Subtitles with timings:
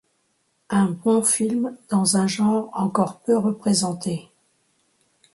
[0.71, 4.29] Un bon film dans un genre encore peu représenté.